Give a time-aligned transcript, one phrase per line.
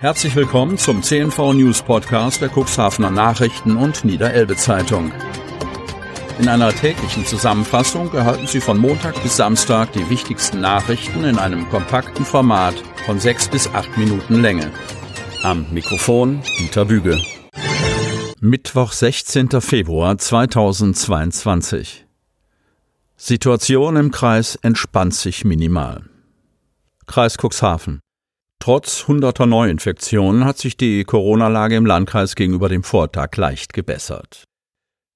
[0.00, 5.12] Herzlich willkommen zum CNV News Podcast der Cuxhavener Nachrichten und Niederelbe Zeitung.
[6.38, 11.68] In einer täglichen Zusammenfassung erhalten Sie von Montag bis Samstag die wichtigsten Nachrichten in einem
[11.68, 14.72] kompakten Format von sechs bis acht Minuten Länge.
[15.42, 17.20] Am Mikrofon Dieter Büge.
[18.40, 19.60] Mittwoch, 16.
[19.60, 22.06] Februar 2022.
[23.18, 26.04] Situation im Kreis entspannt sich minimal.
[27.04, 28.00] Kreis Cuxhaven.
[28.60, 34.44] Trotz hunderter Neuinfektionen hat sich die Corona-Lage im Landkreis gegenüber dem Vortag leicht gebessert.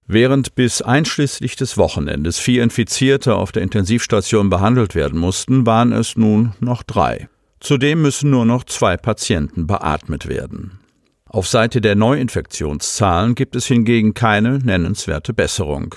[0.06, 6.16] Während bis einschließlich des Wochenendes vier Infizierte auf der Intensivstation behandelt werden mussten, waren es
[6.16, 7.28] nun noch drei.
[7.60, 10.80] Zudem müssen nur noch zwei Patienten beatmet werden.
[11.28, 15.94] Auf Seite der Neuinfektionszahlen gibt es hingegen keine nennenswerte Besserung.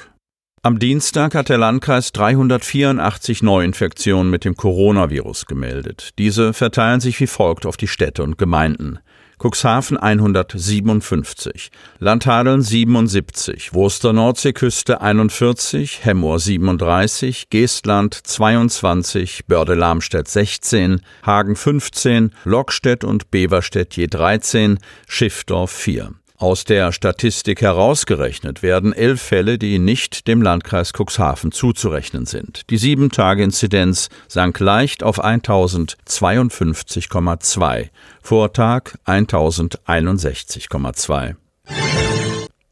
[0.67, 6.09] Am Dienstag hat der Landkreis 384 Neuinfektionen mit dem Coronavirus gemeldet.
[6.17, 8.99] Diese verteilen sich wie folgt auf die Städte und Gemeinden.
[9.41, 22.31] Cuxhaven 157, Landhadeln 77, Wurster Nordseeküste 41, Hemmoor 37, Geestland 22, Börde-Lamstedt 16, Hagen 15,
[22.44, 26.11] Lockstedt und Beverstedt je 13, Schiffdorf 4.
[26.39, 32.69] Aus der Statistik herausgerechnet werden elf Fälle, die nicht dem Landkreis Cuxhaven zuzurechnen sind.
[32.69, 37.89] Die Sieben-Tage-Inzidenz sank leicht auf 1052,2,
[38.21, 41.33] Vortag 1061,2.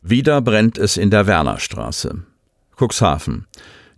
[0.04, 2.22] Wieder brennt es in der Wernerstraße.
[2.80, 3.48] Cuxhaven.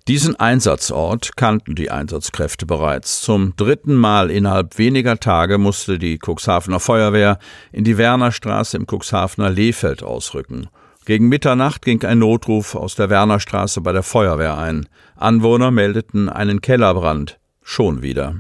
[0.08, 3.22] Diesen Einsatzort kannten die Einsatzkräfte bereits.
[3.22, 7.40] Zum dritten Mal innerhalb weniger Tage musste die Cuxhavener Feuerwehr
[7.74, 10.70] in die Wernerstraße im Cuxhavener Lehfeld ausrücken.
[11.04, 14.88] Gegen Mitternacht ging ein Notruf aus der Wernerstraße bei der Feuerwehr ein.
[15.18, 17.38] Anwohner meldeten einen Kellerbrand.
[17.62, 18.36] Schon wieder.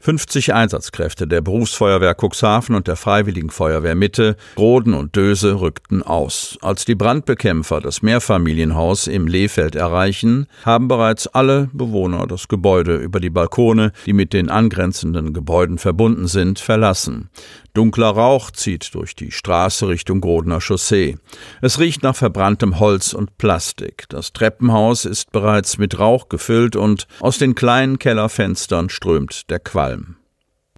[0.00, 6.56] 50 Einsatzkräfte der Berufsfeuerwehr Cuxhaven und der Freiwilligen Feuerwehr Mitte, Roden und Döse rückten aus.
[6.62, 13.18] Als die Brandbekämpfer das Mehrfamilienhaus im Lehfeld erreichen, haben bereits alle Bewohner das Gebäude über
[13.18, 17.28] die Balkone, die mit den angrenzenden Gebäuden verbunden sind, verlassen.
[17.74, 21.16] Dunkler Rauch zieht durch die Straße Richtung Grodner Chaussee.
[21.62, 24.06] Es riecht nach verbranntem Holz und Plastik.
[24.08, 29.87] Das Treppenhaus ist bereits mit Rauch gefüllt und aus den kleinen Kellerfenstern strömt der Qualm.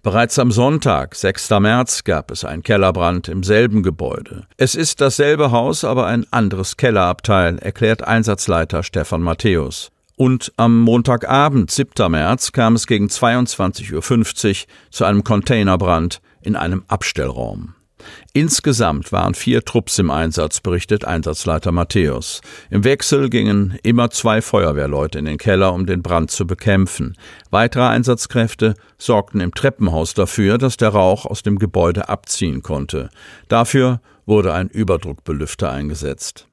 [0.03, 1.51] Bereits am Sonntag, 6.
[1.59, 4.47] März, gab es einen Kellerbrand im selben Gebäude.
[4.57, 9.91] Es ist dasselbe Haus, aber ein anderes Kellerabteil, erklärt Einsatzleiter Stefan Matthäus.
[10.15, 12.11] Und am Montagabend, 7.
[12.11, 17.75] März, kam es gegen 22.50 Uhr zu einem Containerbrand in einem Abstellraum.
[18.33, 22.41] Insgesamt waren vier Trupps im Einsatz, berichtet Einsatzleiter Matthäus.
[22.69, 27.15] Im Wechsel gingen immer zwei Feuerwehrleute in den Keller, um den Brand zu bekämpfen.
[27.49, 33.09] Weitere Einsatzkräfte sorgten im Treppenhaus dafür, dass der Rauch aus dem Gebäude abziehen konnte.
[33.47, 36.47] Dafür wurde ein Überdruckbelüfter eingesetzt.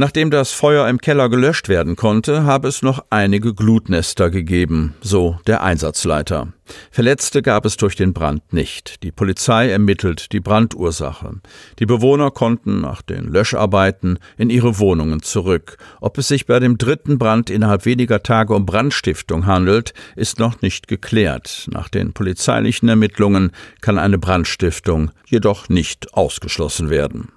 [0.00, 5.40] Nachdem das Feuer im Keller gelöscht werden konnte, habe es noch einige Glutnester gegeben, so
[5.48, 6.52] der Einsatzleiter.
[6.92, 9.02] Verletzte gab es durch den Brand nicht.
[9.02, 11.40] Die Polizei ermittelt die Brandursache.
[11.80, 15.78] Die Bewohner konnten nach den Löscharbeiten in ihre Wohnungen zurück.
[16.00, 20.62] Ob es sich bei dem dritten Brand innerhalb weniger Tage um Brandstiftung handelt, ist noch
[20.62, 21.66] nicht geklärt.
[21.72, 27.32] Nach den polizeilichen Ermittlungen kann eine Brandstiftung jedoch nicht ausgeschlossen werden.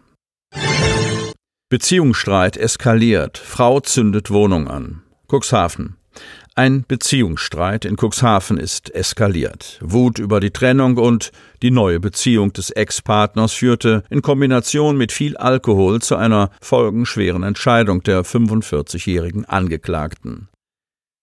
[1.72, 3.38] Beziehungsstreit eskaliert.
[3.38, 5.04] Frau zündet Wohnung an.
[5.30, 5.96] Cuxhaven.
[6.54, 9.80] Ein Beziehungsstreit in Cuxhaven ist eskaliert.
[9.82, 15.38] Wut über die Trennung und die neue Beziehung des Ex-Partners führte in Kombination mit viel
[15.38, 20.50] Alkohol zu einer folgenschweren Entscheidung der 45-jährigen Angeklagten.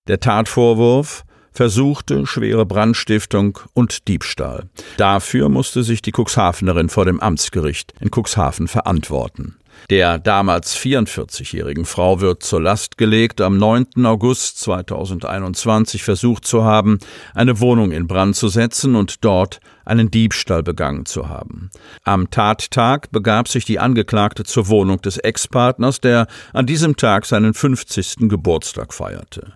[0.06, 4.70] Der Tatvorwurf versuchte schwere Brandstiftung und Diebstahl.
[4.96, 9.58] Dafür musste sich die Cuxhavenerin vor dem Amtsgericht in Cuxhaven verantworten.
[9.90, 14.04] Der damals 44-jährigen Frau wird zur Last gelegt, am 9.
[14.04, 16.98] August 2021 versucht zu haben,
[17.34, 21.70] eine Wohnung in Brand zu setzen und dort einen Diebstahl begangen zu haben.
[22.04, 27.54] Am Tattag begab sich die Angeklagte zur Wohnung des Ex-Partners, der an diesem Tag seinen
[27.54, 28.28] 50.
[28.28, 29.54] Geburtstag feierte.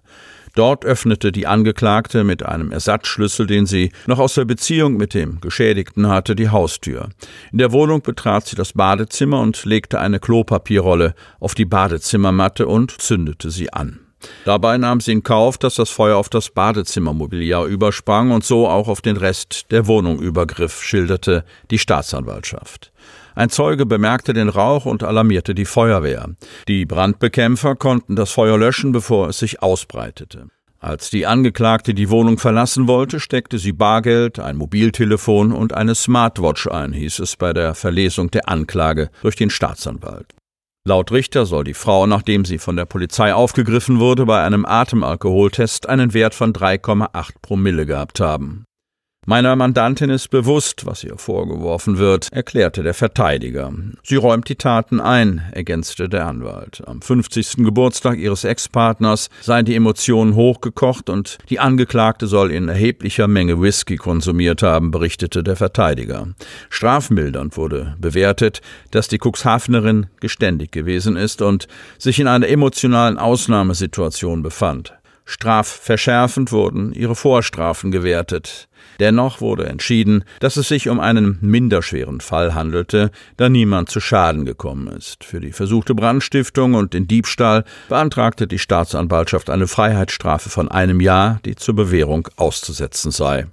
[0.55, 5.41] Dort öffnete die Angeklagte mit einem Ersatzschlüssel, den sie noch aus der Beziehung mit dem
[5.41, 7.09] Geschädigten hatte, die Haustür.
[7.53, 12.91] In der Wohnung betrat sie das Badezimmer und legte eine Klopapierrolle auf die Badezimmermatte und
[13.01, 14.02] zündete sie an.
[14.45, 18.89] Dabei nahm sie in Kauf, dass das Feuer auf das Badezimmermobiliar übersprang und so auch
[18.89, 22.93] auf den Rest der Wohnung übergriff, schilderte die Staatsanwaltschaft.
[23.35, 26.29] Ein Zeuge bemerkte den Rauch und alarmierte die Feuerwehr.
[26.69, 30.49] Die Brandbekämpfer konnten das Feuer löschen, bevor es sich ausbreitete.
[30.83, 36.67] Als die Angeklagte die Wohnung verlassen wollte, steckte sie Bargeld, ein Mobiltelefon und eine Smartwatch
[36.67, 40.35] ein, hieß es bei der Verlesung der Anklage durch den Staatsanwalt.
[40.85, 45.89] Laut Richter soll die Frau, nachdem sie von der Polizei aufgegriffen wurde, bei einem Atemalkoholtest
[45.89, 48.65] einen Wert von 3,8 Promille gehabt haben.
[49.25, 53.73] Meiner Mandantin ist bewusst, was ihr vorgeworfen wird, erklärte der Verteidiger.
[54.03, 56.83] Sie räumt die Taten ein, ergänzte der Anwalt.
[56.89, 57.59] Am 50.
[57.59, 63.95] Geburtstag ihres Ex-Partners seien die Emotionen hochgekocht und die Angeklagte soll in erheblicher Menge Whisky
[63.95, 66.27] konsumiert haben, berichtete der Verteidiger.
[66.69, 68.61] Strafmildernd wurde bewertet,
[68.91, 74.95] dass die Cuxhavenerin geständig gewesen ist und sich in einer emotionalen Ausnahmesituation befand.
[75.25, 78.69] Strafverschärfend wurden ihre Vorstrafen gewertet.
[79.01, 84.45] Dennoch wurde entschieden, dass es sich um einen minderschweren Fall handelte, da niemand zu Schaden
[84.45, 85.25] gekommen ist.
[85.25, 91.41] Für die versuchte Brandstiftung und den Diebstahl beantragte die Staatsanwaltschaft eine Freiheitsstrafe von einem Jahr,
[91.45, 93.47] die zur Bewährung auszusetzen sei.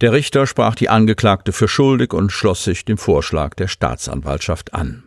[0.00, 5.02] Der Richter sprach die Angeklagte für schuldig und schloss sich dem Vorschlag der Staatsanwaltschaft an.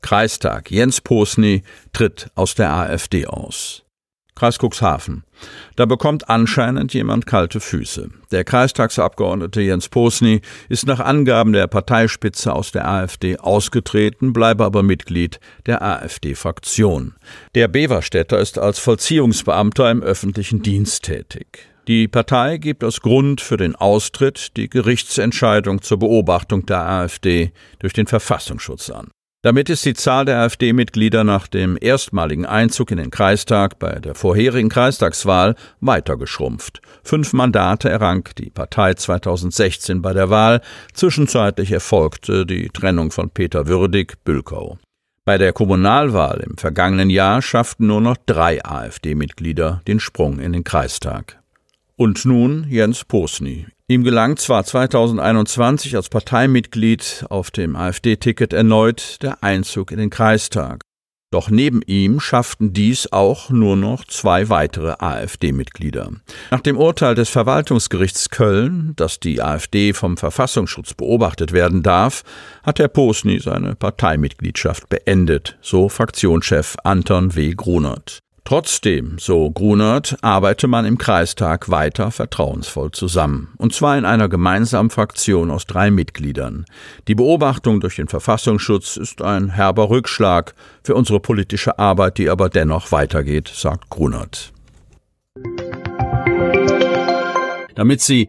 [0.00, 1.62] Kreistag Jens Posny
[1.92, 3.85] tritt aus der AfD aus.
[4.36, 5.24] Kreis Cuxhaven.
[5.76, 8.10] Da bekommt anscheinend jemand kalte Füße.
[8.30, 14.82] Der Kreistagsabgeordnete Jens Posny ist nach Angaben der Parteispitze aus der AfD ausgetreten, bleibe aber
[14.82, 17.14] Mitglied der AfD-Fraktion.
[17.54, 21.66] Der Beverstädter ist als Vollziehungsbeamter im öffentlichen Dienst tätig.
[21.88, 27.92] Die Partei gibt als Grund für den Austritt die Gerichtsentscheidung zur Beobachtung der AfD durch
[27.92, 29.08] den Verfassungsschutz an.
[29.46, 34.16] Damit ist die Zahl der AfD-Mitglieder nach dem erstmaligen Einzug in den Kreistag bei der
[34.16, 36.80] vorherigen Kreistagswahl weiter geschrumpft.
[37.04, 40.62] Fünf Mandate errang die Partei 2016 bei der Wahl.
[40.94, 44.78] Zwischenzeitlich erfolgte die Trennung von Peter Würdig-Bülkau.
[45.24, 50.64] Bei der Kommunalwahl im vergangenen Jahr schafften nur noch drei AfD-Mitglieder den Sprung in den
[50.64, 51.40] Kreistag.
[51.94, 53.66] Und nun Jens Posny.
[53.88, 60.82] Ihm gelang zwar 2021 als Parteimitglied auf dem AfD-Ticket erneut der Einzug in den Kreistag.
[61.30, 66.10] Doch neben ihm schafften dies auch nur noch zwei weitere AfD-Mitglieder.
[66.50, 72.24] Nach dem Urteil des Verwaltungsgerichts Köln, dass die AfD vom Verfassungsschutz beobachtet werden darf,
[72.64, 77.54] hat Herr Posny seine Parteimitgliedschaft beendet, so Fraktionschef Anton W.
[77.54, 78.25] Grunert.
[78.46, 84.90] Trotzdem, so Grunert, arbeite man im Kreistag weiter vertrauensvoll zusammen, und zwar in einer gemeinsamen
[84.90, 86.64] Fraktion aus drei Mitgliedern.
[87.08, 90.54] Die Beobachtung durch den Verfassungsschutz ist ein herber Rückschlag
[90.84, 94.52] für unsere politische Arbeit, die aber dennoch weitergeht, sagt Grunert.
[97.74, 98.28] Damit Sie